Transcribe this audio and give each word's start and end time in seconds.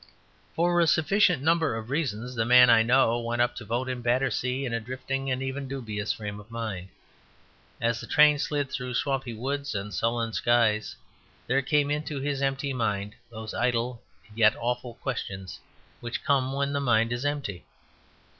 For 0.55 0.79
a 0.81 0.87
sufficient 0.87 1.43
number 1.43 1.75
of 1.75 1.91
reasons, 1.91 2.33
the 2.33 2.43
man 2.43 2.71
I 2.71 2.81
know 2.81 3.19
went 3.19 3.39
up 3.39 3.55
to 3.57 3.65
vote 3.65 3.87
in 3.87 4.01
Battersea 4.01 4.65
in 4.65 4.73
a 4.73 4.79
drifting 4.79 5.29
and 5.29 5.43
even 5.43 5.67
dubious 5.67 6.11
frame 6.11 6.39
of 6.39 6.49
mind. 6.49 6.87
As 7.79 8.01
the 8.01 8.07
train 8.07 8.39
slid 8.39 8.71
through 8.71 8.95
swampy 8.95 9.35
woods 9.35 9.75
and 9.75 9.93
sullen 9.93 10.33
skies 10.33 10.95
there 11.45 11.61
came 11.61 11.91
into 11.91 12.19
his 12.19 12.41
empty 12.41 12.73
mind 12.73 13.13
those 13.29 13.53
idle 13.53 14.01
and 14.27 14.35
yet 14.35 14.55
awful 14.59 14.95
questions 14.95 15.59
which 15.99 16.23
come 16.23 16.51
when 16.51 16.73
the 16.73 16.79
mind 16.81 17.13
is 17.13 17.23
empty. 17.23 17.63